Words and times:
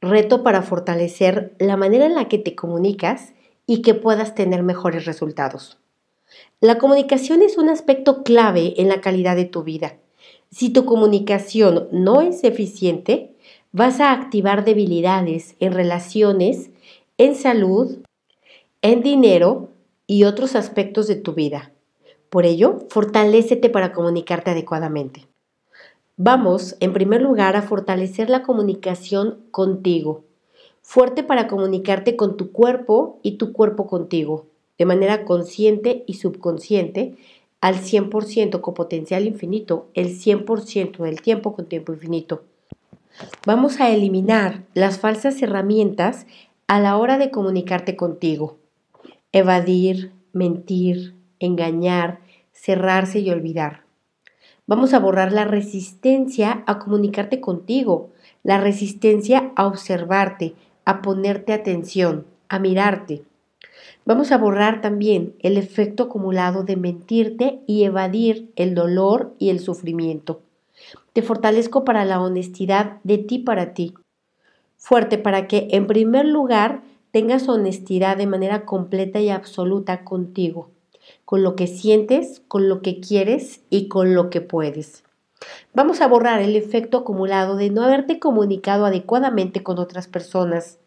Reto 0.00 0.42
para 0.42 0.62
fortalecer 0.62 1.54
la 1.58 1.76
manera 1.76 2.06
en 2.06 2.14
la 2.14 2.28
que 2.28 2.38
te 2.38 2.54
comunicas 2.54 3.32
y 3.66 3.82
que 3.82 3.94
puedas 3.94 4.34
tener 4.34 4.62
mejores 4.62 5.04
resultados. 5.04 5.78
La 6.60 6.78
comunicación 6.78 7.42
es 7.42 7.58
un 7.58 7.68
aspecto 7.68 8.22
clave 8.22 8.74
en 8.78 8.88
la 8.88 9.00
calidad 9.00 9.36
de 9.36 9.44
tu 9.44 9.62
vida. 9.62 9.96
Si 10.50 10.70
tu 10.70 10.84
comunicación 10.84 11.88
no 11.92 12.20
es 12.20 12.42
eficiente, 12.44 13.34
vas 13.72 14.00
a 14.00 14.12
activar 14.12 14.64
debilidades 14.64 15.56
en 15.60 15.72
relaciones, 15.72 16.70
en 17.18 17.34
salud, 17.34 17.98
en 18.82 19.02
dinero 19.02 19.70
y 20.06 20.24
otros 20.24 20.56
aspectos 20.56 21.06
de 21.06 21.16
tu 21.16 21.34
vida. 21.34 21.72
Por 22.30 22.46
ello, 22.46 22.86
fortalécete 22.90 23.70
para 23.70 23.92
comunicarte 23.92 24.50
adecuadamente. 24.50 25.27
Vamos, 26.20 26.76
en 26.80 26.92
primer 26.92 27.22
lugar, 27.22 27.54
a 27.54 27.62
fortalecer 27.62 28.28
la 28.28 28.42
comunicación 28.42 29.38
contigo. 29.52 30.24
Fuerte 30.82 31.22
para 31.22 31.46
comunicarte 31.46 32.16
con 32.16 32.36
tu 32.36 32.50
cuerpo 32.50 33.20
y 33.22 33.36
tu 33.38 33.52
cuerpo 33.52 33.86
contigo, 33.86 34.46
de 34.78 34.84
manera 34.84 35.24
consciente 35.24 36.02
y 36.08 36.14
subconsciente, 36.14 37.14
al 37.60 37.76
100% 37.76 38.60
con 38.60 38.74
potencial 38.74 39.28
infinito, 39.28 39.86
el 39.94 40.08
100% 40.08 41.04
del 41.04 41.22
tiempo 41.22 41.54
con 41.54 41.66
tiempo 41.66 41.92
infinito. 41.92 42.42
Vamos 43.46 43.78
a 43.78 43.90
eliminar 43.90 44.64
las 44.74 44.98
falsas 44.98 45.40
herramientas 45.40 46.26
a 46.66 46.80
la 46.80 46.96
hora 46.96 47.18
de 47.18 47.30
comunicarte 47.30 47.94
contigo. 47.94 48.58
Evadir, 49.30 50.10
mentir, 50.32 51.14
engañar, 51.38 52.18
cerrarse 52.50 53.20
y 53.20 53.30
olvidar. 53.30 53.87
Vamos 54.68 54.92
a 54.92 54.98
borrar 54.98 55.32
la 55.32 55.46
resistencia 55.46 56.62
a 56.66 56.78
comunicarte 56.78 57.40
contigo, 57.40 58.10
la 58.42 58.60
resistencia 58.60 59.50
a 59.56 59.66
observarte, 59.66 60.56
a 60.84 61.00
ponerte 61.00 61.54
atención, 61.54 62.26
a 62.50 62.58
mirarte. 62.58 63.22
Vamos 64.04 64.30
a 64.30 64.36
borrar 64.36 64.82
también 64.82 65.34
el 65.38 65.56
efecto 65.56 66.02
acumulado 66.02 66.64
de 66.64 66.76
mentirte 66.76 67.60
y 67.66 67.84
evadir 67.84 68.52
el 68.56 68.74
dolor 68.74 69.34
y 69.38 69.48
el 69.48 69.60
sufrimiento. 69.60 70.42
Te 71.14 71.22
fortalezco 71.22 71.86
para 71.86 72.04
la 72.04 72.20
honestidad 72.20 72.98
de 73.04 73.16
ti 73.16 73.38
para 73.38 73.72
ti. 73.72 73.94
Fuerte 74.76 75.16
para 75.16 75.48
que, 75.48 75.68
en 75.70 75.86
primer 75.86 76.26
lugar, 76.26 76.82
tengas 77.10 77.48
honestidad 77.48 78.18
de 78.18 78.26
manera 78.26 78.66
completa 78.66 79.18
y 79.18 79.30
absoluta 79.30 80.04
contigo 80.04 80.68
con 81.28 81.42
lo 81.42 81.56
que 81.56 81.66
sientes, 81.66 82.40
con 82.48 82.70
lo 82.70 82.80
que 82.80 83.00
quieres 83.00 83.60
y 83.68 83.88
con 83.88 84.14
lo 84.14 84.30
que 84.30 84.40
puedes. 84.40 85.04
Vamos 85.74 86.00
a 86.00 86.06
borrar 86.06 86.40
el 86.40 86.56
efecto 86.56 86.96
acumulado 86.96 87.56
de 87.56 87.68
no 87.68 87.82
haberte 87.82 88.18
comunicado 88.18 88.86
adecuadamente 88.86 89.62
con 89.62 89.78
otras 89.78 90.06
personas. 90.06 90.78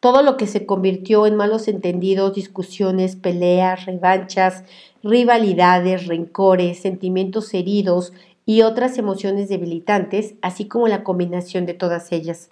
Todo 0.00 0.24
lo 0.24 0.36
que 0.36 0.48
se 0.48 0.66
convirtió 0.66 1.24
en 1.28 1.36
malos 1.36 1.68
entendidos, 1.68 2.34
discusiones, 2.34 3.14
peleas, 3.14 3.86
revanchas, 3.86 4.64
rivalidades, 5.04 6.08
rencores, 6.08 6.80
sentimientos 6.80 7.54
heridos 7.54 8.12
y 8.44 8.62
otras 8.62 8.98
emociones 8.98 9.48
debilitantes, 9.48 10.34
así 10.42 10.66
como 10.66 10.88
la 10.88 11.04
combinación 11.04 11.64
de 11.64 11.74
todas 11.74 12.10
ellas. 12.10 12.50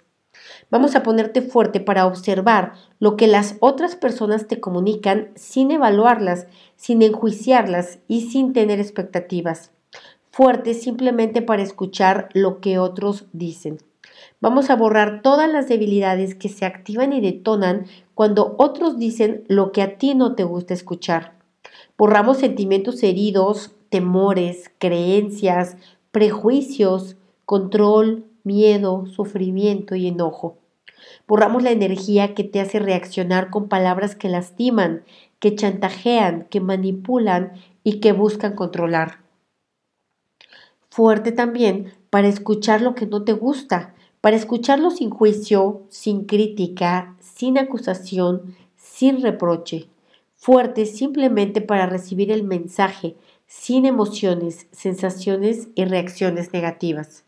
Vamos 0.69 0.95
a 0.95 1.03
ponerte 1.03 1.41
fuerte 1.41 1.79
para 1.79 2.05
observar 2.05 2.73
lo 2.99 3.15
que 3.15 3.27
las 3.27 3.55
otras 3.59 3.95
personas 3.95 4.47
te 4.47 4.59
comunican 4.59 5.29
sin 5.35 5.71
evaluarlas, 5.71 6.47
sin 6.75 7.01
enjuiciarlas 7.01 7.99
y 8.07 8.29
sin 8.29 8.53
tener 8.53 8.79
expectativas. 8.79 9.71
Fuerte 10.31 10.73
simplemente 10.73 11.41
para 11.41 11.61
escuchar 11.61 12.29
lo 12.33 12.59
que 12.59 12.79
otros 12.79 13.25
dicen. 13.33 13.77
Vamos 14.41 14.69
a 14.69 14.75
borrar 14.75 15.21
todas 15.21 15.49
las 15.49 15.67
debilidades 15.67 16.35
que 16.35 16.49
se 16.49 16.65
activan 16.65 17.13
y 17.13 17.21
detonan 17.21 17.85
cuando 18.15 18.55
otros 18.57 18.97
dicen 18.97 19.43
lo 19.47 19.71
que 19.71 19.81
a 19.81 19.97
ti 19.97 20.15
no 20.15 20.35
te 20.35 20.43
gusta 20.43 20.73
escuchar. 20.73 21.33
Borramos 21.97 22.37
sentimientos 22.37 23.03
heridos, 23.03 23.71
temores, 23.89 24.71
creencias, 24.79 25.77
prejuicios, 26.11 27.15
control, 27.45 28.25
miedo, 28.43 29.05
sufrimiento 29.07 29.95
y 29.95 30.07
enojo. 30.07 30.57
Borramos 31.27 31.63
la 31.63 31.71
energía 31.71 32.33
que 32.33 32.43
te 32.43 32.59
hace 32.59 32.79
reaccionar 32.79 33.49
con 33.49 33.69
palabras 33.69 34.15
que 34.15 34.29
lastiman, 34.29 35.03
que 35.39 35.55
chantajean, 35.55 36.47
que 36.49 36.59
manipulan 36.59 37.53
y 37.83 37.99
que 37.99 38.11
buscan 38.13 38.55
controlar. 38.55 39.19
Fuerte 40.89 41.31
también 41.31 41.93
para 42.09 42.27
escuchar 42.27 42.81
lo 42.81 42.93
que 42.95 43.07
no 43.07 43.23
te 43.23 43.33
gusta, 43.33 43.95
para 44.21 44.35
escucharlo 44.35 44.91
sin 44.91 45.09
juicio, 45.09 45.83
sin 45.89 46.25
crítica, 46.25 47.15
sin 47.19 47.57
acusación, 47.57 48.55
sin 48.75 49.21
reproche. 49.21 49.87
Fuerte 50.35 50.85
simplemente 50.85 51.61
para 51.61 51.85
recibir 51.85 52.31
el 52.31 52.43
mensaje, 52.43 53.15
sin 53.47 53.85
emociones, 53.85 54.67
sensaciones 54.71 55.69
y 55.75 55.85
reacciones 55.85 56.53
negativas 56.53 57.25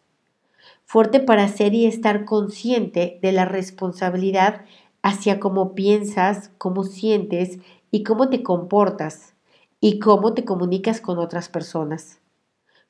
fuerte 0.86 1.20
para 1.20 1.48
ser 1.48 1.74
y 1.74 1.86
estar 1.86 2.26
consciente 2.26 3.20
de 3.22 3.32
la 3.32 3.46
responsabilidad 3.46 4.62
hacia 5.02 5.40
cómo 5.40 5.76
piensas, 5.76 6.52
cómo 6.58 6.84
sientes 6.84 7.60
y 7.92 8.04
cómo 8.04 8.30
te 8.30 8.44
comportas 8.44 9.34
y 9.80 10.00
cómo 10.00 10.34
te 10.34 10.46
comunicas 10.46 11.02
con 11.02 11.20
otras 11.20 11.50
personas. 11.50 12.20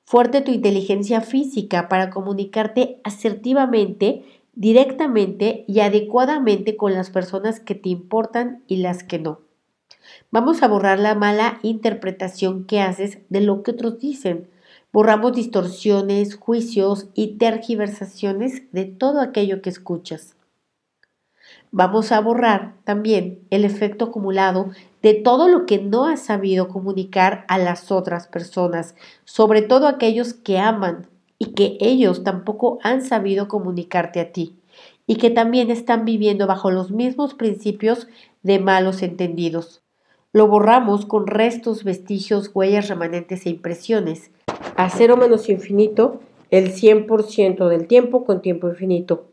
Fuerte 0.03 0.41
tu 0.41 0.51
inteligencia 0.51 1.21
física 1.21 1.89
para 1.89 2.11
comunicarte 2.11 3.01
asertivamente, 3.03 4.23
directamente 4.53 5.65
y 5.67 5.79
adecuadamente 5.79 6.77
con 6.77 6.93
las 6.93 7.09
personas 7.09 7.59
que 7.59 7.75
te 7.75 7.89
importan 7.89 8.63
y 8.67 8.77
las 8.77 9.03
que 9.03 9.19
no. 9.19 9.41
Vamos 10.31 10.61
a 10.61 10.67
borrar 10.67 10.99
la 10.99 11.15
mala 11.15 11.59
interpretación 11.63 12.65
que 12.65 12.81
haces 12.81 13.17
de 13.29 13.41
lo 13.41 13.63
que 13.63 13.71
otros 13.71 13.99
dicen, 13.99 14.47
Borramos 14.95 15.33
distorsiones, 15.33 16.37
juicios 16.37 17.07
y 17.13 17.35
tergiversaciones 17.35 18.71
de 18.71 18.85
todo 18.85 19.19
aquello 19.19 19.61
que 19.61 19.69
escuchas. 19.69 20.37
Vamos 21.69 22.13
a 22.13 22.21
borrar 22.21 22.75
también 22.85 23.41
el 23.49 23.65
efecto 23.65 24.05
acumulado 24.05 24.69
de 25.01 25.13
todo 25.13 25.49
lo 25.49 25.65
que 25.65 25.79
no 25.79 26.05
has 26.05 26.21
sabido 26.21 26.69
comunicar 26.69 27.43
a 27.49 27.57
las 27.57 27.91
otras 27.91 28.27
personas, 28.27 28.95
sobre 29.25 29.61
todo 29.61 29.89
aquellos 29.89 30.33
que 30.33 30.59
aman 30.59 31.07
y 31.39 31.47
que 31.47 31.77
ellos 31.81 32.23
tampoco 32.23 32.79
han 32.81 33.01
sabido 33.01 33.49
comunicarte 33.49 34.21
a 34.21 34.31
ti 34.31 34.55
y 35.05 35.17
que 35.17 35.29
también 35.29 35.71
están 35.71 36.05
viviendo 36.05 36.47
bajo 36.47 36.71
los 36.71 36.91
mismos 36.91 37.33
principios 37.33 38.07
de 38.43 38.59
malos 38.59 39.01
entendidos. 39.01 39.81
Lo 40.31 40.47
borramos 40.47 41.05
con 41.05 41.27
restos, 41.27 41.83
vestigios, 41.83 42.49
huellas 42.53 42.87
remanentes 42.87 43.45
e 43.45 43.49
impresiones 43.49 44.31
a 44.75 44.89
cero 44.89 45.15
menos 45.15 45.49
infinito 45.49 46.19
el 46.51 46.73
100% 46.73 47.69
del 47.69 47.87
tiempo 47.87 48.25
con 48.25 48.41
tiempo 48.41 48.67
infinito. 48.67 49.25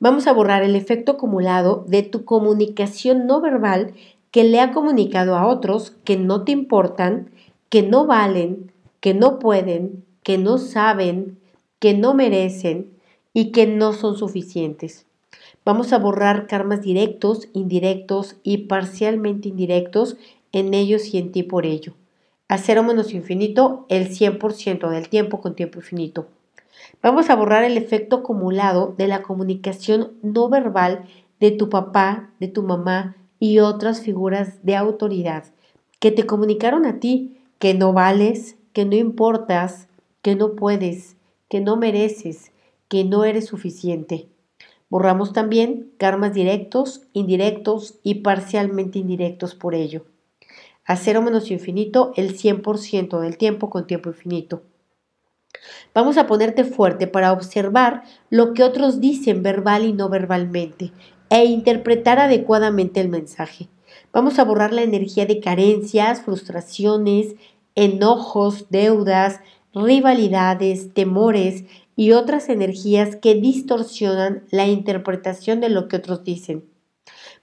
Vamos 0.00 0.26
a 0.26 0.32
borrar 0.32 0.62
el 0.62 0.74
efecto 0.74 1.12
acumulado 1.12 1.84
de 1.86 2.02
tu 2.02 2.24
comunicación 2.24 3.26
no 3.26 3.40
verbal 3.40 3.94
que 4.30 4.44
le 4.44 4.60
ha 4.60 4.72
comunicado 4.72 5.36
a 5.36 5.46
otros 5.46 5.92
que 6.04 6.16
no 6.16 6.44
te 6.44 6.52
importan, 6.52 7.30
que 7.68 7.82
no 7.82 8.06
valen, 8.06 8.72
que 9.00 9.14
no 9.14 9.38
pueden, 9.38 10.04
que 10.22 10.38
no 10.38 10.58
saben, 10.58 11.38
que 11.78 11.94
no 11.94 12.14
merecen 12.14 12.90
y 13.32 13.52
que 13.52 13.66
no 13.66 13.92
son 13.92 14.16
suficientes. 14.16 15.06
Vamos 15.64 15.92
a 15.92 15.98
borrar 15.98 16.46
karmas 16.46 16.82
directos, 16.82 17.48
indirectos 17.52 18.36
y 18.42 18.66
parcialmente 18.66 19.48
indirectos 19.48 20.16
en 20.52 20.74
ellos 20.74 21.14
y 21.14 21.18
en 21.18 21.30
ti 21.30 21.42
por 21.42 21.64
ello 21.64 21.94
a 22.48 22.56
cero 22.56 22.82
menos 22.82 23.12
infinito 23.12 23.84
el 23.90 24.08
100% 24.08 24.88
del 24.88 25.10
tiempo 25.10 25.40
con 25.40 25.54
tiempo 25.54 25.78
infinito. 25.78 26.28
Vamos 27.02 27.28
a 27.28 27.36
borrar 27.36 27.62
el 27.64 27.76
efecto 27.76 28.16
acumulado 28.16 28.94
de 28.96 29.06
la 29.06 29.22
comunicación 29.22 30.12
no 30.22 30.48
verbal 30.48 31.04
de 31.40 31.50
tu 31.50 31.68
papá, 31.68 32.30
de 32.40 32.48
tu 32.48 32.62
mamá 32.62 33.16
y 33.38 33.58
otras 33.58 34.00
figuras 34.00 34.64
de 34.64 34.76
autoridad 34.76 35.44
que 36.00 36.10
te 36.10 36.26
comunicaron 36.26 36.86
a 36.86 37.00
ti 37.00 37.36
que 37.58 37.74
no 37.74 37.92
vales, 37.92 38.56
que 38.72 38.84
no 38.84 38.96
importas, 38.96 39.88
que 40.22 40.34
no 40.34 40.54
puedes, 40.54 41.16
que 41.48 41.60
no 41.60 41.76
mereces, 41.76 42.52
que 42.88 43.04
no 43.04 43.24
eres 43.24 43.46
suficiente. 43.46 44.28
Borramos 44.88 45.32
también 45.34 45.90
karmas 45.98 46.32
directos, 46.32 47.02
indirectos 47.12 47.98
y 48.02 48.16
parcialmente 48.16 48.98
indirectos 48.98 49.54
por 49.54 49.74
ello 49.74 50.04
a 50.88 50.96
cero 50.96 51.22
menos 51.22 51.50
infinito 51.52 52.12
el 52.16 52.36
100% 52.36 53.20
del 53.20 53.36
tiempo 53.36 53.70
con 53.70 53.86
tiempo 53.86 54.08
infinito. 54.08 54.62
Vamos 55.94 56.16
a 56.16 56.26
ponerte 56.26 56.64
fuerte 56.64 57.06
para 57.06 57.32
observar 57.32 58.02
lo 58.30 58.54
que 58.54 58.64
otros 58.64 59.00
dicen 59.00 59.42
verbal 59.42 59.84
y 59.84 59.92
no 59.92 60.08
verbalmente 60.08 60.92
e 61.28 61.44
interpretar 61.44 62.18
adecuadamente 62.18 63.00
el 63.00 63.08
mensaje. 63.10 63.68
Vamos 64.12 64.38
a 64.38 64.44
borrar 64.44 64.72
la 64.72 64.82
energía 64.82 65.26
de 65.26 65.40
carencias, 65.40 66.22
frustraciones, 66.22 67.34
enojos, 67.74 68.66
deudas, 68.70 69.40
rivalidades, 69.74 70.94
temores 70.94 71.64
y 71.96 72.12
otras 72.12 72.48
energías 72.48 73.16
que 73.16 73.34
distorsionan 73.34 74.44
la 74.50 74.66
interpretación 74.66 75.60
de 75.60 75.68
lo 75.68 75.86
que 75.86 75.96
otros 75.96 76.24
dicen. 76.24 76.64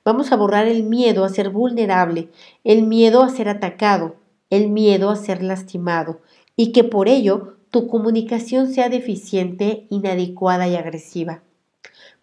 Vamos 0.03 0.31
a 0.31 0.35
borrar 0.35 0.67
el 0.67 0.83
miedo 0.83 1.23
a 1.23 1.29
ser 1.29 1.49
vulnerable, 1.49 2.29
el 2.63 2.83
miedo 2.83 3.23
a 3.23 3.29
ser 3.29 3.49
atacado, 3.49 4.15
el 4.49 4.69
miedo 4.69 5.09
a 5.09 5.15
ser 5.15 5.43
lastimado 5.43 6.21
y 6.55 6.71
que 6.71 6.83
por 6.83 7.07
ello 7.07 7.55
tu 7.71 7.87
comunicación 7.87 8.71
sea 8.71 8.89
deficiente, 8.89 9.87
inadecuada 9.89 10.67
y 10.67 10.75
agresiva. 10.75 11.41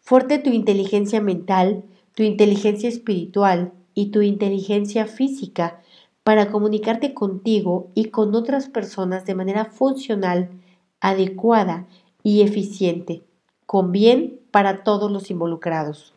Fuerte 0.01 0.39
tu 0.39 0.51
inteligencia 0.51 1.21
mental, 1.21 1.85
tu 2.15 2.23
inteligencia 2.23 2.89
espiritual 2.89 3.73
y 3.95 4.07
tu 4.07 4.23
inteligencia 4.23 5.07
física 5.07 5.81
para 6.25 6.51
comunicarte 6.51 7.15
contigo 7.15 7.91
y 7.95 8.07
con 8.07 8.35
otras 8.35 8.69
personas 8.69 9.27
de 9.27 9.35
manera 9.35 9.67
funcional, 9.67 10.51
adecuada 11.01 11.87
y 12.23 12.43
eficiente, 12.43 13.23
con 13.67 13.93
bien 13.93 14.41
para 14.51 14.85
todos 14.85 15.11
los 15.11 15.31
involucrados. 15.31 16.15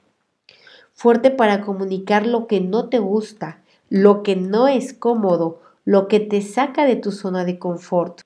Fuerte 0.96 1.30
para 1.30 1.60
comunicar 1.60 2.26
lo 2.26 2.48
que 2.48 2.62
no 2.62 2.88
te 2.88 3.00
gusta, 3.00 3.62
lo 3.90 4.24
que 4.24 4.38
no 4.38 4.70
es 4.70 4.94
cómodo, 4.94 5.60
lo 5.84 6.08
que 6.08 6.22
te 6.22 6.42
saca 6.42 6.86
de 6.86 6.96
tu 6.96 7.12
zona 7.12 7.44
de 7.44 7.60
confort. 7.60 8.22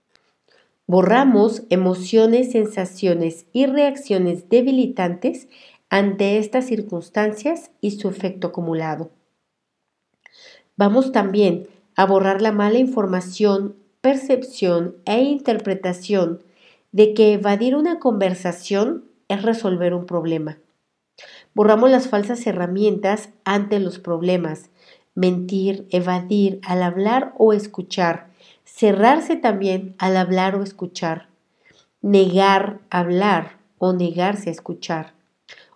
Borramos 0.85 1.63
emociones, 1.71 2.51
sensaciones 2.51 3.47
y 3.53 3.65
reacciones 3.65 4.49
debilitantes 4.49 5.47
ante 5.89 6.37
estas 6.37 6.67
circunstancias 6.67 7.71
y 7.81 7.91
su 7.91 8.07
efecto 8.07 8.49
acumulado. 8.49 9.09
Vamos 10.77 11.11
también 11.11 11.67
a 11.95 12.05
borrar 12.05 12.39
la 12.39 12.51
mala 12.51 12.77
información, 12.77 13.77
percepción 13.99 14.95
e 15.05 15.23
interpretación 15.23 16.43
de 16.91 17.15
que 17.15 17.33
evadir 17.33 17.75
una 17.75 17.97
conversación 17.97 19.05
es 19.27 19.41
resolver 19.41 19.95
un 19.95 20.05
problema. 20.05 20.59
Borramos 21.59 21.91
las 21.91 22.07
falsas 22.07 22.47
herramientas 22.47 23.31
ante 23.43 23.81
los 23.81 23.99
problemas, 23.99 24.69
mentir, 25.13 25.89
evadir 25.91 26.61
al 26.63 26.81
hablar 26.81 27.33
o 27.37 27.51
escuchar, 27.51 28.27
cerrarse 28.63 29.35
también 29.35 29.93
al 29.97 30.15
hablar 30.15 30.55
o 30.55 30.63
escuchar, 30.63 31.27
negar 32.01 32.79
hablar 32.89 33.57
o 33.77 33.91
negarse 33.91 34.47
a 34.47 34.53
escuchar, 34.53 35.11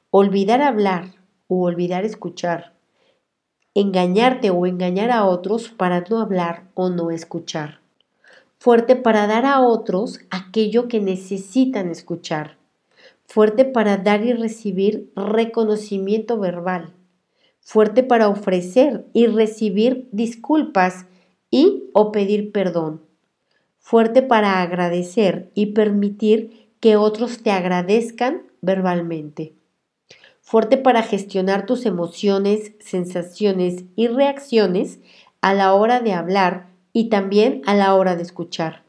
olvidar 0.09 0.61
hablar 0.61 1.15
o 1.49 1.63
olvidar 1.63 2.05
escuchar, 2.05 2.71
engañarte 3.73 4.51
o 4.51 4.65
engañar 4.65 5.11
a 5.11 5.25
otros 5.25 5.67
para 5.67 6.05
no 6.09 6.21
hablar 6.21 6.63
o 6.75 6.91
no 6.91 7.11
escuchar. 7.11 7.81
Fuerte 8.57 8.95
para 8.95 9.27
dar 9.27 9.45
a 9.45 9.59
otros 9.59 10.21
aquello 10.29 10.87
que 10.87 11.01
necesitan 11.01 11.89
escuchar. 11.89 12.62
Fuerte 13.25 13.65
para 13.65 13.97
dar 13.97 14.23
y 14.25 14.33
recibir 14.33 15.11
reconocimiento 15.15 16.39
verbal. 16.39 16.93
Fuerte 17.61 18.03
para 18.03 18.27
ofrecer 18.27 19.05
y 19.13 19.27
recibir 19.27 20.07
disculpas 20.11 21.05
y 21.49 21.89
o 21.93 22.11
pedir 22.11 22.51
perdón. 22.51 23.01
Fuerte 23.79 24.21
para 24.21 24.61
agradecer 24.61 25.51
y 25.53 25.67
permitir 25.67 26.69
que 26.79 26.95
otros 26.95 27.41
te 27.43 27.51
agradezcan 27.51 28.43
verbalmente 28.61 29.53
fuerte 30.43 30.77
para 30.77 31.01
gestionar 31.01 31.65
tus 31.65 31.85
emociones, 31.85 32.73
sensaciones 32.79 33.85
y 33.95 34.07
reacciones 34.07 34.99
a 35.41 35.53
la 35.53 35.73
hora 35.73 36.01
de 36.01 36.13
hablar 36.13 36.67
y 36.91 37.09
también 37.09 37.61
a 37.65 37.73
la 37.73 37.95
hora 37.95 38.15
de 38.15 38.23
escuchar. 38.23 38.82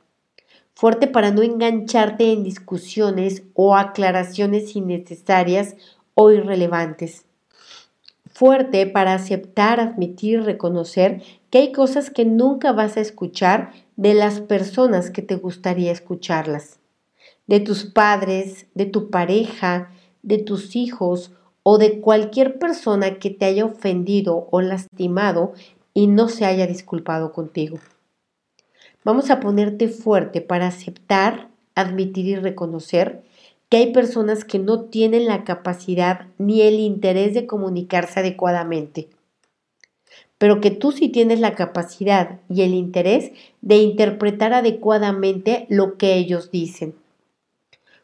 Fuerte 0.77 1.07
para 1.07 1.31
no 1.31 1.43
engancharte 1.43 2.33
en 2.33 2.43
discusiones 2.43 3.45
o 3.55 3.77
aclaraciones 3.77 4.75
innecesarias 4.75 5.77
o 6.15 6.33
irrelevantes. 6.33 7.25
Fuerte 8.33 8.85
para 8.87 9.15
aceptar, 9.15 9.79
admitir 9.79 10.43
reconocer 10.43 11.23
que 11.51 11.59
hay 11.59 11.73
cosas 11.73 12.11
que 12.11 12.25
nunca 12.25 12.73
vas 12.73 12.97
a 12.97 13.01
escuchar 13.01 13.71
de 13.95 14.15
las 14.15 14.41
personas 14.41 15.11
que 15.11 15.23
te 15.23 15.37
gustaría 15.37 15.93
escucharlas. 15.93 16.81
De 17.47 17.61
tus 17.61 17.85
padres, 17.85 18.67
de 18.75 18.87
tu 18.87 19.11
pareja, 19.11 19.91
de 20.23 20.39
tus 20.39 20.75
hijos 20.75 21.31
o 21.63 21.79
de 21.79 22.01
cualquier 22.01 22.59
persona 22.59 23.21
que 23.21 23.31
te 23.31 23.45
haya 23.45 23.65
ofendido 23.65 24.49
o 24.51 24.61
lastimado 24.61 25.53
y 25.93 26.09
no 26.09 26.29
se 26.29 26.45
haya 26.45 26.67
disculpado 26.67 27.33
contigo. 27.33 27.79
Vamos 29.05 29.31
a 29.31 29.39
ponerte 29.39 29.89
fuerte 29.89 30.41
para 30.41 30.67
aceptar, 30.67 31.49
admitir 31.75 32.25
y 32.25 32.37
reconocer 32.37 33.23
que 33.69 33.77
hay 33.77 33.93
personas 33.93 34.45
que 34.45 34.59
no 34.59 34.85
tienen 34.85 35.27
la 35.27 35.45
capacidad 35.45 36.27
ni 36.39 36.63
el 36.63 36.81
interés 36.81 37.35
de 37.35 37.47
comunicarse 37.47 38.21
adecuadamente, 38.21 39.11
pero 40.39 40.63
que 40.63 40.71
tú 40.71 40.91
sí 40.91 41.11
tienes 41.11 41.39
la 41.41 41.55
capacidad 41.55 42.41
y 42.49 42.63
el 42.63 42.73
interés 42.73 43.33
de 43.61 43.77
interpretar 43.77 44.55
adecuadamente 44.55 45.67
lo 45.69 45.99
que 45.99 46.15
ellos 46.15 46.51
dicen. 46.51 46.95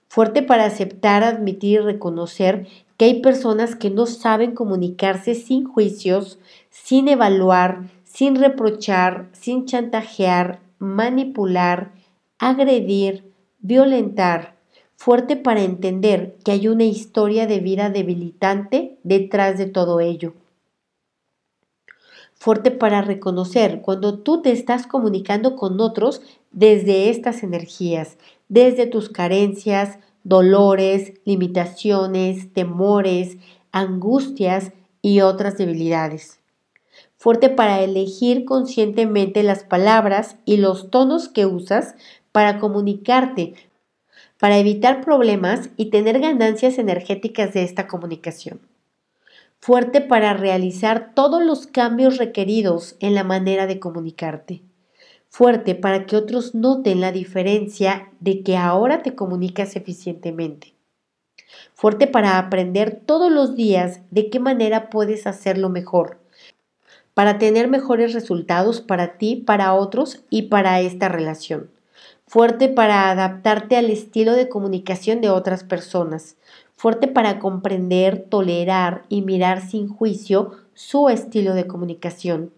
Fuerte 0.06 0.42
para 0.42 0.66
aceptar, 0.66 1.22
admitir 1.24 1.80
y 1.80 1.82
reconocer 1.82 2.66
que 2.98 3.06
hay 3.06 3.22
personas 3.22 3.74
que 3.74 3.88
no 3.88 4.04
saben 4.04 4.52
comunicarse 4.52 5.34
sin 5.34 5.64
juicios, 5.64 6.38
sin 6.68 7.08
evaluar, 7.08 7.84
sin 8.04 8.34
reprochar, 8.34 9.28
sin 9.32 9.64
chantajear, 9.64 10.58
manipular, 10.80 11.92
agredir, 12.38 13.32
violentar, 13.60 14.56
fuerte 14.96 15.36
para 15.36 15.62
entender 15.62 16.36
que 16.44 16.52
hay 16.52 16.68
una 16.68 16.84
historia 16.84 17.46
de 17.46 17.60
vida 17.60 17.90
debilitante 17.90 18.98
detrás 19.04 19.58
de 19.58 19.66
todo 19.66 20.00
ello. 20.00 20.34
Fuerte 22.34 22.70
para 22.70 23.02
reconocer 23.02 23.82
cuando 23.82 24.18
tú 24.18 24.40
te 24.40 24.50
estás 24.50 24.86
comunicando 24.86 25.56
con 25.56 25.78
otros 25.80 26.22
desde 26.50 27.10
estas 27.10 27.42
energías, 27.42 28.16
desde 28.48 28.86
tus 28.86 29.10
carencias, 29.10 29.98
dolores, 30.24 31.12
limitaciones, 31.24 32.52
temores, 32.54 33.36
angustias 33.72 34.72
y 35.02 35.20
otras 35.20 35.58
debilidades. 35.58 36.39
Fuerte 37.22 37.50
para 37.50 37.82
elegir 37.82 38.46
conscientemente 38.46 39.42
las 39.42 39.62
palabras 39.62 40.36
y 40.46 40.56
los 40.56 40.90
tonos 40.90 41.28
que 41.28 41.44
usas 41.44 41.94
para 42.32 42.58
comunicarte, 42.58 43.52
para 44.38 44.56
evitar 44.56 45.04
problemas 45.04 45.68
y 45.76 45.90
tener 45.90 46.18
ganancias 46.18 46.78
energéticas 46.78 47.52
de 47.52 47.62
esta 47.62 47.86
comunicación. 47.86 48.60
Fuerte 49.60 50.00
para 50.00 50.32
realizar 50.32 51.12
todos 51.14 51.42
los 51.42 51.66
cambios 51.66 52.16
requeridos 52.16 52.96
en 53.00 53.14
la 53.14 53.22
manera 53.22 53.66
de 53.66 53.78
comunicarte 53.78 54.62
fuerte 55.30 55.76
para 55.76 56.06
que 56.06 56.16
otros 56.16 56.54
noten 56.54 57.00
la 57.00 57.12
diferencia 57.12 58.10
de 58.20 58.42
que 58.42 58.56
ahora 58.56 59.02
te 59.02 59.14
comunicas 59.14 59.76
eficientemente. 59.76 60.74
Fuerte 61.74 62.06
para 62.06 62.38
aprender 62.38 63.00
todos 63.06 63.30
los 63.30 63.54
días 63.54 64.00
de 64.10 64.28
qué 64.28 64.40
manera 64.40 64.90
puedes 64.90 65.26
hacerlo 65.26 65.68
mejor, 65.68 66.19
para 67.14 67.38
tener 67.38 67.68
mejores 67.68 68.12
resultados 68.12 68.80
para 68.80 69.18
ti, 69.18 69.36
para 69.36 69.74
otros 69.74 70.22
y 70.30 70.42
para 70.42 70.80
esta 70.80 71.08
relación. 71.08 71.70
Fuerte 72.26 72.68
para 72.68 73.10
adaptarte 73.10 73.76
al 73.76 73.90
estilo 73.90 74.34
de 74.34 74.48
comunicación 74.48 75.20
de 75.20 75.30
otras 75.30 75.64
personas. 75.64 76.36
Fuerte 76.76 77.08
para 77.08 77.38
comprender, 77.38 78.26
tolerar 78.28 79.02
y 79.08 79.22
mirar 79.22 79.60
sin 79.60 79.88
juicio 79.88 80.52
su 80.74 81.08
estilo 81.08 81.54
de 81.54 81.66
comunicación 81.66 82.52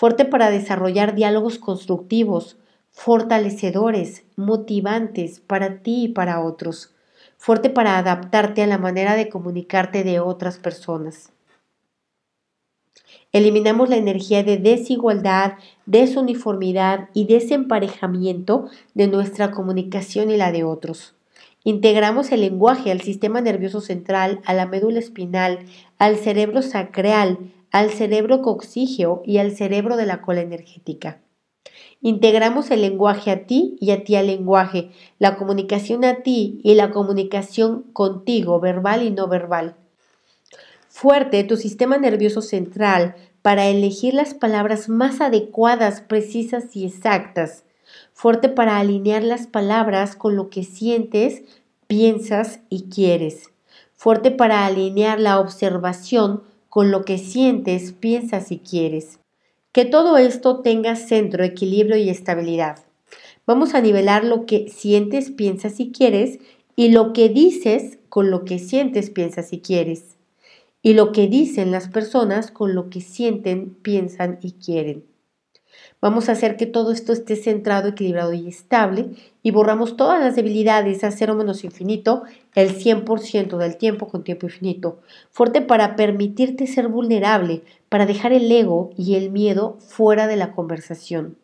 fuerte 0.00 0.24
para 0.24 0.50
desarrollar 0.50 1.14
diálogos 1.14 1.58
constructivos, 1.58 2.56
fortalecedores, 2.90 4.24
motivantes 4.36 5.40
para 5.40 5.82
ti 5.82 6.04
y 6.04 6.08
para 6.08 6.40
otros, 6.40 6.94
fuerte 7.36 7.70
para 7.70 7.98
adaptarte 7.98 8.62
a 8.62 8.66
la 8.66 8.78
manera 8.78 9.14
de 9.14 9.28
comunicarte 9.28 10.02
de 10.02 10.20
otras 10.20 10.58
personas. 10.58 11.32
Eliminamos 13.32 13.88
la 13.88 13.96
energía 13.96 14.42
de 14.42 14.56
desigualdad, 14.56 15.52
desuniformidad 15.86 17.08
y 17.14 17.26
desemparejamiento 17.26 18.68
de 18.94 19.06
nuestra 19.06 19.52
comunicación 19.52 20.30
y 20.30 20.36
la 20.36 20.50
de 20.50 20.64
otros. 20.64 21.14
Integramos 21.62 22.32
el 22.32 22.40
lenguaje 22.40 22.90
al 22.90 23.02
sistema 23.02 23.40
nervioso 23.40 23.80
central, 23.80 24.40
a 24.46 24.54
la 24.54 24.66
médula 24.66 24.98
espinal, 24.98 25.60
al 25.98 26.16
cerebro 26.16 26.62
sacral, 26.62 27.52
al 27.70 27.90
cerebro 27.90 28.42
coxígeo 28.42 29.22
y 29.24 29.38
al 29.38 29.52
cerebro 29.52 29.96
de 29.96 30.06
la 30.06 30.22
cola 30.22 30.40
energética. 30.40 31.20
Integramos 32.00 32.70
el 32.70 32.80
lenguaje 32.80 33.30
a 33.30 33.46
ti 33.46 33.76
y 33.78 33.90
a 33.90 34.02
ti 34.04 34.16
al 34.16 34.26
lenguaje, 34.26 34.90
la 35.18 35.36
comunicación 35.36 36.04
a 36.04 36.22
ti 36.22 36.60
y 36.64 36.74
la 36.74 36.90
comunicación 36.90 37.84
contigo, 37.92 38.58
verbal 38.58 39.02
y 39.02 39.10
no 39.10 39.28
verbal. 39.28 39.76
Fuerte 40.92 41.44
tu 41.44 41.56
sistema 41.56 41.98
nervioso 41.98 42.42
central 42.42 43.14
para 43.42 43.68
elegir 43.68 44.12
las 44.12 44.34
palabras 44.34 44.88
más 44.88 45.20
adecuadas, 45.20 46.00
precisas 46.00 46.74
y 46.74 46.84
exactas. 46.84 47.62
Fuerte 48.12 48.48
para 48.48 48.78
alinear 48.78 49.22
las 49.22 49.46
palabras 49.46 50.16
con 50.16 50.34
lo 50.34 50.50
que 50.50 50.64
sientes 50.64 51.42
piensas 51.86 52.58
y 52.68 52.90
quieres. 52.90 53.50
Fuerte 53.94 54.32
para 54.32 54.66
alinear 54.66 55.20
la 55.20 55.38
observación 55.38 56.42
con 56.68 56.90
lo 56.90 57.04
que 57.04 57.18
sientes, 57.18 57.92
piensas 57.92 58.50
y 58.50 58.58
quieres. 58.58 59.20
Que 59.70 59.84
todo 59.84 60.18
esto 60.18 60.58
tenga 60.58 60.96
centro, 60.96 61.44
equilibrio 61.44 61.96
y 61.96 62.10
estabilidad. 62.10 62.80
Vamos 63.46 63.74
a 63.74 63.80
nivelar 63.80 64.24
lo 64.24 64.44
que 64.44 64.68
sientes, 64.68 65.30
piensas 65.30 65.78
y 65.78 65.92
quieres 65.92 66.40
y 66.74 66.88
lo 66.88 67.12
que 67.12 67.28
dices 67.28 67.98
con 68.08 68.30
lo 68.32 68.44
que 68.44 68.58
sientes, 68.58 69.08
piensas 69.08 69.52
y 69.52 69.60
quieres. 69.60 70.19
Y 70.82 70.94
lo 70.94 71.12
que 71.12 71.28
dicen 71.28 71.70
las 71.70 71.88
personas 71.88 72.50
con 72.50 72.74
lo 72.74 72.88
que 72.90 73.00
sienten, 73.00 73.74
piensan 73.74 74.38
y 74.40 74.52
quieren. 74.52 75.04
Vamos 76.00 76.28
a 76.28 76.32
hacer 76.32 76.56
que 76.56 76.66
todo 76.66 76.92
esto 76.92 77.12
esté 77.12 77.36
centrado, 77.36 77.88
equilibrado 77.88 78.32
y 78.32 78.48
estable 78.48 79.10
y 79.42 79.50
borramos 79.50 79.96
todas 79.96 80.18
las 80.18 80.34
debilidades 80.34 81.04
a 81.04 81.10
cero 81.10 81.34
menos 81.34 81.62
infinito 81.62 82.22
el 82.54 82.74
100% 82.74 83.58
del 83.58 83.76
tiempo 83.76 84.08
con 84.08 84.24
tiempo 84.24 84.46
infinito. 84.46 85.00
Fuerte 85.30 85.60
para 85.60 85.96
permitirte 85.96 86.66
ser 86.66 86.88
vulnerable, 86.88 87.62
para 87.88 88.06
dejar 88.06 88.32
el 88.32 88.50
ego 88.50 88.90
y 88.96 89.16
el 89.16 89.30
miedo 89.30 89.76
fuera 89.78 90.26
de 90.26 90.36
la 90.36 90.52
conversación. 90.52 91.36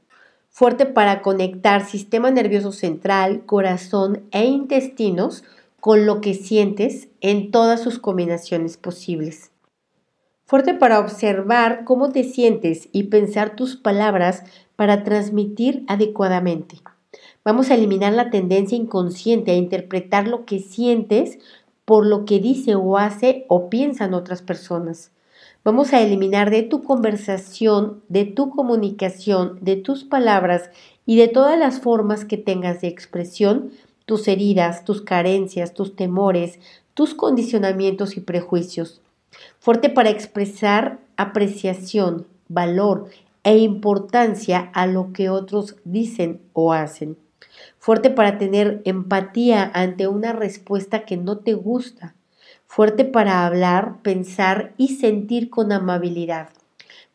Fuerte 0.49 0.87
para 0.87 1.21
conectar 1.21 1.85
sistema 1.85 2.31
nervioso 2.31 2.73
central, 2.73 3.45
corazón 3.45 4.23
e 4.31 4.47
intestinos 4.47 5.45
con 5.87 6.05
lo 6.05 6.21
que 6.21 6.35
sientes 6.35 7.11
en 7.21 7.53
todas 7.53 7.81
sus 7.81 8.01
combinaciones 8.01 8.77
posibles. 8.77 9.53
Fuerte 10.45 10.75
para 10.75 10.99
observar 10.99 11.85
cómo 11.85 12.11
te 12.11 12.25
sientes 12.25 12.89
y 12.91 13.05
pensar 13.05 13.55
tus 13.55 13.77
palabras 13.77 14.43
para 14.75 15.05
transmitir 15.05 15.85
adecuadamente. 15.87 16.81
Vamos 17.45 17.71
a 17.71 17.77
eliminar 17.77 18.15
la 18.15 18.31
tendencia 18.31 18.77
inconsciente 18.77 19.53
a 19.53 19.55
interpretar 19.55 20.27
lo 20.27 20.45
que 20.45 20.59
sientes 20.59 21.39
por 21.85 22.05
lo 22.05 22.25
que 22.25 22.41
dice 22.41 22.75
o 22.75 22.99
hace 22.99 23.45
o 23.47 23.71
piensan 23.71 24.13
otras 24.13 24.43
personas. 24.43 25.13
Vamos 25.63 25.93
a 25.93 26.03
eliminar 26.03 26.51
de 26.51 26.65
tu 26.65 26.83
conversación, 26.83 28.03
de 28.09 28.25
tu 28.25 28.51
comunicación, 28.51 29.61
de 29.61 29.77
tus 29.77 30.03
palabras 30.03 30.69
y 31.05 31.17
de 31.17 31.29
todas 31.29 31.57
las 31.57 31.79
formas 31.79 32.25
que 32.25 32.39
tengas 32.39 32.81
de 32.81 32.89
expresión 32.89 33.71
tus 34.07 34.29
heridas, 34.29 34.85
tus 34.85 35.03
carencias, 35.03 35.75
tus 35.75 35.95
temores, 35.95 36.59
tus 36.95 37.15
condicionamientos 37.15 38.17
y 38.17 38.21
prejuicios 38.21 39.03
fuerte 39.59 39.89
para 39.89 40.11
expresar 40.11 40.99
apreciación, 41.17 42.27
valor 42.49 43.09
e 43.45 43.59
importancia 43.59 44.71
a 44.75 44.87
lo 44.87 45.13
que 45.13 45.31
otros 45.31 45.77
dicen 45.85 46.41
o 46.53 46.73
hacen. 46.73 47.17
Fuerte 47.79 48.11
para 48.11 48.39
tener 48.39 48.83
empatía 48.85 49.71
ante 49.73 50.09
una 50.09 50.33
respuesta 50.33 51.05
que 51.05 51.17
no 51.17 51.39
te 51.39 51.55
gusta. 51.55 52.15
Fuerte 52.67 53.05
para 53.05 53.47
hablar, 53.47 54.03
pensar 54.03 54.75
y 54.77 54.97
sentir 54.97 55.51
con 55.51 55.73
amabilidad. 55.73 56.49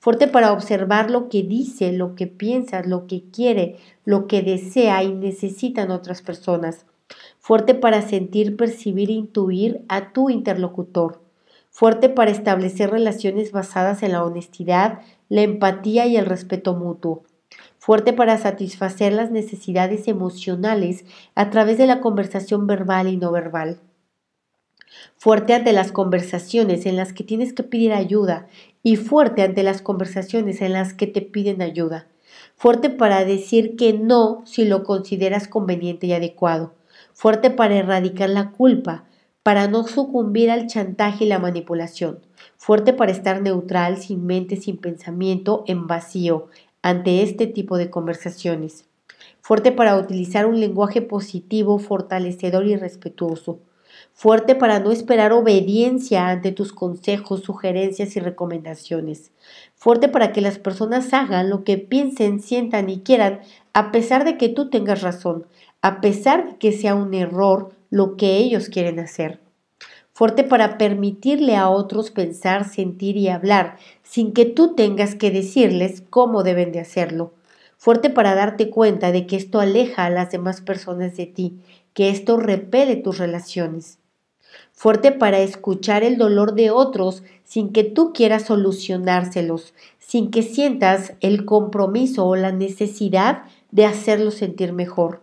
Fuerte 0.01 0.27
para 0.27 0.51
observar 0.51 1.12
lo 1.12 1.29
que 1.29 1.43
dice, 1.43 1.91
lo 1.91 2.15
que 2.15 2.25
piensa, 2.25 2.81
lo 2.81 3.05
que 3.05 3.22
quiere, 3.29 3.75
lo 4.03 4.25
que 4.25 4.41
desea 4.41 5.03
y 5.03 5.13
necesitan 5.13 5.91
otras 5.91 6.24
personas. 6.24 6.88
Fuerte 7.38 7.75
para 7.75 8.01
sentir, 8.01 8.58
percibir 8.58 9.12
e 9.12 9.13
intuir 9.13 9.86
a 9.89 10.12
tu 10.12 10.31
interlocutor. 10.31 11.22
Fuerte 11.70 12.10
para 12.10 12.31
establecer 12.31 12.89
relaciones 12.89 13.51
basadas 13.51 14.01
en 14.01 14.13
la 14.13 14.24
honestidad, 14.24 15.01
la 15.29 15.43
empatía 15.43 16.08
y 16.08 16.17
el 16.17 16.25
respeto 16.25 16.74
mutuo, 16.74 17.22
fuerte 17.77 18.12
para 18.12 18.39
satisfacer 18.39 19.13
las 19.13 19.29
necesidades 19.29 20.08
emocionales 20.08 21.05
a 21.36 21.51
través 21.51 21.77
de 21.77 21.86
la 21.86 22.01
conversación 22.01 22.65
verbal 22.65 23.08
y 23.08 23.17
no 23.17 23.31
verbal, 23.31 23.79
fuerte 25.17 25.53
ante 25.53 25.74
las 25.74 25.91
conversaciones 25.91 26.86
en 26.86 26.95
las 26.95 27.13
que 27.13 27.24
tienes 27.24 27.53
que 27.53 27.63
pedir 27.63 27.93
ayuda 27.93 28.48
y 28.83 28.95
fuerte 28.95 29.43
ante 29.43 29.63
las 29.63 29.81
conversaciones 29.81 30.62
en 30.62 30.74
las 30.74 30.93
que 30.93 31.07
te 31.07 31.21
piden 31.21 31.62
ayuda, 31.62 32.07
fuerte 32.55 32.89
para 32.89 33.25
decir 33.25 33.75
que 33.75 33.93
no 33.93 34.43
si 34.45 34.65
lo 34.65 34.83
consideras 34.83 35.48
conveniente 35.48 36.07
y 36.07 36.13
adecuado, 36.13 36.74
fuerte 37.13 37.50
para 37.50 37.75
erradicar 37.75 38.29
la 38.29 38.51
culpa, 38.51 39.05
para 39.43 39.67
no 39.67 39.88
sucumbir 39.88 40.51
al 40.51 40.67
chantaje 40.67 41.25
y 41.25 41.27
la 41.27 41.39
manipulación, 41.39 42.19
fuerte 42.57 42.93
para 42.93 43.12
estar 43.12 43.41
neutral, 43.41 43.98
sin 43.98 44.25
mente, 44.25 44.55
sin 44.55 44.77
pensamiento, 44.77 45.63
en 45.67 45.88
vacío, 45.88 46.48
ante 46.83 47.24
este 47.24 47.48
tipo 47.48 47.77
de 47.77 47.89
conversaciones, 47.89 48.86
fuerte 49.41 49.71
para 49.71 49.98
utilizar 49.98 50.45
un 50.45 50.60
lenguaje 50.60 51.01
positivo, 51.01 51.79
fortalecedor 51.79 52.65
y 52.67 52.75
respetuoso, 52.75 53.60
fuerte 54.13 54.55
para 54.55 54.79
no 54.79 54.91
esperar 54.91 55.34
obediencia 55.34 56.29
ante 56.29 56.51
tus 56.51 56.74
consejos, 56.74 57.41
sugerencias 57.41 58.15
y 58.15 58.20
recomendaciones, 58.20 59.31
fuerte 59.75 60.08
para 60.08 60.31
que 60.31 60.41
las 60.41 60.60
personas 60.60 61.13
hagan 61.13 61.50
lo 61.50 61.63
que 61.63 61.77
piensen, 61.77 62.39
sientan 62.39 62.89
y 62.89 63.01
quieran, 63.01 63.41
a 63.74 63.91
pesar 63.91 64.25
de 64.25 64.38
que 64.38 64.50
tú 64.50 64.70
tengas 64.70 65.01
razón, 65.01 65.46
a 65.81 66.01
pesar 66.01 66.46
de 66.51 66.58
que 66.58 66.72
sea 66.72 66.96
un 66.96 67.13
error 67.13 67.70
lo 67.89 68.15
que 68.15 68.38
ellos 68.38 68.70
quieren 68.70 69.00
hacer. 69.00 69.39
Fuerte 70.13 70.43
para 70.43 70.77
permitirle 70.77 71.55
a 71.55 71.70
otros 71.70 72.12
pensar, 72.12 72.67
sentir 72.67 73.17
y 73.17 73.29
hablar 73.29 73.77
sin 74.03 74.34
que 74.34 74.46
tú 74.46 74.75
tengas 74.75 75.15
que 75.15 75.31
decirles 75.31 76.03
cómo 76.10 76.43
deben 76.43 76.72
de 76.72 76.79
hacerlo. 76.79 77.34
Fuerte 77.77 78.12
para 78.12 78.36
darte 78.36 78.70
cuenta 78.70 79.12
de 79.12 79.25
que 79.25 79.36
esto 79.36 79.60
aleja 79.60 80.05
a 80.05 80.12
las 80.12 80.29
demás 80.29 80.62
personas 80.62 81.17
de 81.17 81.25
ti, 81.25 81.60
que 81.93 82.10
esto 82.10 82.38
repele 82.38 82.95
tus 82.95 83.17
relaciones. 83.17 84.00
Fuerte 84.71 85.12
para 85.12 85.39
escuchar 85.39 86.03
el 86.03 86.17
dolor 86.17 86.55
de 86.55 86.71
otros 86.71 87.24
sin 87.43 87.71
que 87.71 87.83
tú 87.83 88.13
quieras 88.13 88.45
solucionárselos, 88.45 89.74
sin 90.00 90.31
que 90.31 90.43
sientas 90.43 91.13
el 91.21 91.45
compromiso 91.45 92.25
o 92.25 92.36
la 92.36 92.51
necesidad 92.51 93.43
de 93.71 93.86
hacerlos 93.86 94.36
sentir 94.36 94.74
mejor 94.74 95.21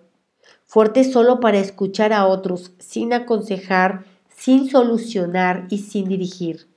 fuerte 0.68 1.02
solo 1.02 1.40
para 1.40 1.58
escuchar 1.58 2.12
a 2.12 2.26
otros, 2.26 2.72
sin 2.78 3.14
aconsejar, 3.14 4.04
sin 4.28 4.68
solucionar 4.68 5.66
y 5.70 5.78
sin 5.78 6.08
dirigir. 6.08 6.68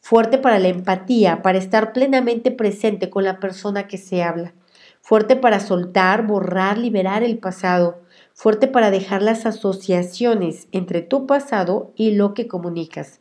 Fuerte 0.00 0.36
para 0.36 0.58
la 0.58 0.68
empatía, 0.68 1.42
para 1.42 1.58
estar 1.58 1.92
plenamente 1.92 2.50
presente 2.50 3.08
con 3.08 3.22
la 3.22 3.38
persona 3.38 3.86
que 3.86 3.98
se 3.98 4.24
habla. 4.24 4.52
Fuerte 5.00 5.36
para 5.36 5.60
soltar, 5.60 6.26
borrar, 6.26 6.76
liberar 6.76 7.22
el 7.22 7.38
pasado. 7.38 8.00
Fuerte 8.36 8.68
para 8.68 8.92
dejar 8.92 9.22
las 9.22 9.46
asociaciones 9.46 10.68
entre 10.70 11.02
tu 11.02 11.26
pasado 11.26 11.90
y 11.96 12.12
lo 12.12 12.34
que 12.34 12.46
comunicas. 12.46 13.20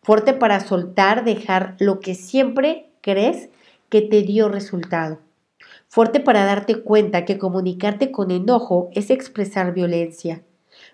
Fuerte 0.00 0.32
para 0.32 0.60
soltar, 0.60 1.24
dejar 1.24 1.76
lo 1.78 2.00
que 2.00 2.14
siempre 2.14 2.88
crees 3.02 3.50
que 3.90 4.00
te 4.00 4.22
dio 4.22 4.48
resultado 4.48 5.18
fuerte 5.88 6.20
para 6.20 6.44
darte 6.44 6.82
cuenta 6.82 7.24
que 7.24 7.38
comunicarte 7.38 8.10
con 8.10 8.30
enojo 8.30 8.90
es 8.92 9.10
expresar 9.10 9.72
violencia. 9.72 10.42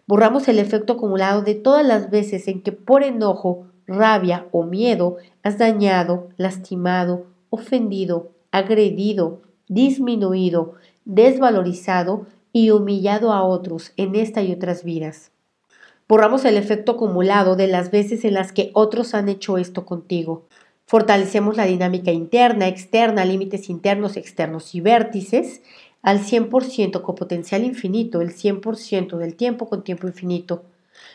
Borramos 0.06 0.48
el 0.48 0.58
efecto 0.58 0.94
acumulado 0.94 1.42
de 1.42 1.54
todas 1.54 1.84
las 1.84 2.10
veces 2.10 2.48
en 2.48 2.62
que 2.62 2.72
por 2.72 3.02
enojo, 3.02 3.66
rabia 3.86 4.46
o 4.52 4.62
miedo 4.62 5.16
has 5.42 5.58
dañado, 5.58 6.28
lastimado, 6.36 7.26
ofendido, 7.50 8.30
agredido, 8.52 9.42
disminuido, 9.68 10.74
desvalorizado 11.04 12.26
y 12.52 12.70
humillado 12.70 13.32
a 13.32 13.42
otros 13.42 13.92
en 13.96 14.14
esta 14.14 14.42
y 14.42 14.52
otras 14.52 14.84
vidas. 14.84 15.30
Borramos 16.08 16.44
el 16.44 16.56
efecto 16.56 16.92
acumulado 16.92 17.56
de 17.56 17.68
las 17.68 17.90
veces 17.90 18.24
en 18.24 18.34
las 18.34 18.52
que 18.52 18.70
otros 18.74 19.14
han 19.14 19.28
hecho 19.28 19.56
esto 19.56 19.86
contigo. 19.86 20.46
Fortalecemos 20.84 21.56
la 21.56 21.64
dinámica 21.64 22.10
interna, 22.10 22.68
externa, 22.68 23.24
límites 23.24 23.70
internos, 23.70 24.16
externos 24.16 24.74
y 24.74 24.80
vértices 24.80 25.62
al 26.02 26.20
100% 26.20 27.00
con 27.00 27.14
potencial 27.14 27.64
infinito, 27.64 28.20
el 28.20 28.34
100% 28.34 29.16
del 29.16 29.36
tiempo 29.36 29.68
con 29.68 29.84
tiempo 29.84 30.06
infinito. 30.06 30.64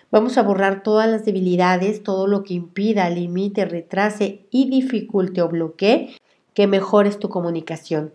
Vamos 0.09 0.37
a 0.37 0.43
borrar 0.43 0.83
todas 0.83 1.09
las 1.09 1.25
debilidades, 1.25 2.01
todo 2.01 2.25
lo 2.25 2.43
que 2.43 2.53
impida, 2.53 3.09
limite, 3.09 3.65
retrase 3.65 4.47
y 4.49 4.69
dificulte 4.69 5.41
o 5.41 5.49
bloquee 5.49 6.15
que 6.53 6.65
mejores 6.65 7.19
tu 7.19 7.29
comunicación. 7.29 8.13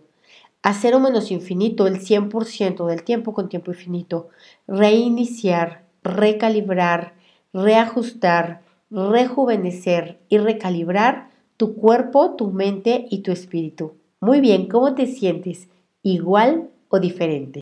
A 0.63 0.73
cero 0.73 1.01
menos 1.01 1.29
infinito, 1.29 1.87
el 1.87 1.99
100% 1.99 2.87
del 2.87 3.03
tiempo 3.03 3.33
con 3.33 3.49
tiempo 3.49 3.71
infinito. 3.71 4.29
Reiniciar, 4.65 5.83
recalibrar, 6.03 7.15
reajustar, 7.51 8.61
rejuvenecer 8.89 10.19
y 10.29 10.37
recalibrar 10.37 11.31
tu 11.57 11.75
cuerpo, 11.75 12.35
tu 12.37 12.49
mente 12.51 13.07
y 13.09 13.19
tu 13.19 13.33
espíritu. 13.33 13.95
Muy 14.21 14.39
bien, 14.39 14.69
¿cómo 14.69 14.95
te 14.95 15.05
sientes? 15.05 15.67
¿Igual 16.01 16.69
o 16.87 16.99
diferente? 16.99 17.59